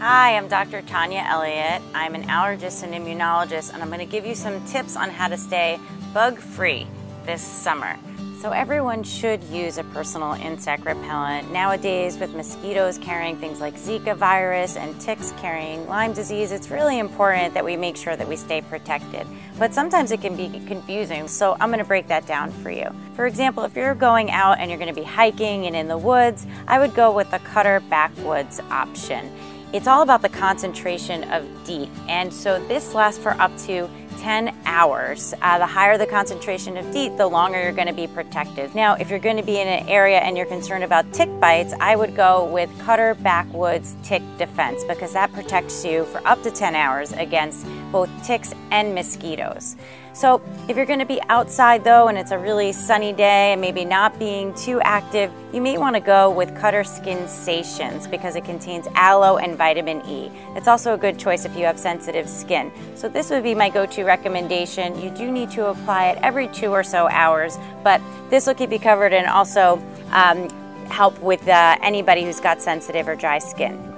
[0.00, 0.80] Hi, I'm Dr.
[0.80, 1.82] Tanya Elliott.
[1.92, 5.28] I'm an allergist and immunologist, and I'm going to give you some tips on how
[5.28, 5.78] to stay
[6.14, 6.86] bug free
[7.26, 7.98] this summer.
[8.40, 11.52] So, everyone should use a personal insect repellent.
[11.52, 16.98] Nowadays, with mosquitoes carrying things like Zika virus and ticks carrying Lyme disease, it's really
[16.98, 19.26] important that we make sure that we stay protected.
[19.58, 22.88] But sometimes it can be confusing, so I'm going to break that down for you.
[23.14, 25.98] For example, if you're going out and you're going to be hiking and in the
[25.98, 29.30] woods, I would go with the cutter backwoods option.
[29.72, 33.88] It's all about the concentration of DEET, and so this lasts for up to
[34.18, 35.32] 10 hours.
[35.40, 38.74] Uh, the higher the concentration of DEET, the longer you're going to be protected.
[38.74, 41.72] Now, if you're going to be in an area and you're concerned about tick bites,
[41.78, 46.50] I would go with Cutter Backwoods Tick Defense because that protects you for up to
[46.50, 49.76] 10 hours against both ticks and mosquitoes.
[50.12, 53.60] So, if you're going to be outside though and it's a really sunny day and
[53.60, 58.44] maybe not being too active, you may want to go with Cutter Skinsations because it
[58.44, 60.30] contains aloe and vitamin E.
[60.56, 62.72] It's also a good choice if you have sensitive skin.
[62.96, 65.00] So, this would be my go to recommendation.
[65.00, 68.72] You do need to apply it every two or so hours, but this will keep
[68.72, 70.48] you covered and also um,
[70.88, 73.89] help with uh, anybody who's got sensitive or dry skin.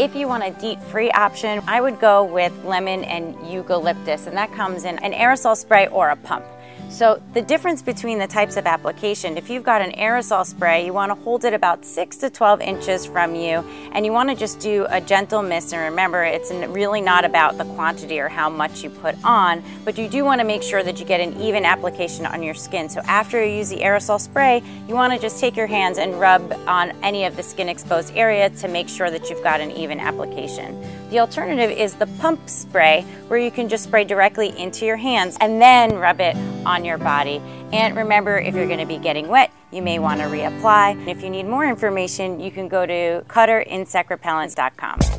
[0.00, 4.34] If you want a DEET free option, I would go with lemon and eucalyptus, and
[4.34, 6.46] that comes in an aerosol spray or a pump.
[6.90, 10.92] So the difference between the types of application, if you've got an aerosol spray, you
[10.92, 14.34] want to hold it about 6 to 12 inches from you and you want to
[14.34, 18.50] just do a gentle mist and remember it's really not about the quantity or how
[18.50, 21.40] much you put on, but you do want to make sure that you get an
[21.40, 22.88] even application on your skin.
[22.88, 26.18] So after you use the aerosol spray, you want to just take your hands and
[26.18, 29.70] rub on any of the skin exposed area to make sure that you've got an
[29.70, 30.99] even application.
[31.10, 35.36] The alternative is the pump spray where you can just spray directly into your hands
[35.40, 37.42] and then rub it on your body.
[37.72, 41.08] And remember, if you're going to be getting wet, you may want to reapply.
[41.08, 45.09] If you need more information, you can go to cutterinsectrepellents.com.